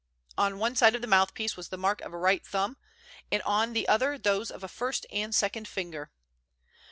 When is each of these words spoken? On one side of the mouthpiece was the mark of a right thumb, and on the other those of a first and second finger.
On 0.35 0.57
one 0.57 0.75
side 0.75 0.95
of 0.95 1.01
the 1.01 1.07
mouthpiece 1.07 1.55
was 1.55 1.69
the 1.69 1.77
mark 1.77 2.01
of 2.01 2.11
a 2.11 2.17
right 2.17 2.43
thumb, 2.43 2.75
and 3.31 3.39
on 3.43 3.73
the 3.73 3.87
other 3.87 4.17
those 4.17 4.49
of 4.49 4.63
a 4.63 4.67
first 4.67 5.05
and 5.11 5.35
second 5.35 5.67
finger. 5.67 6.09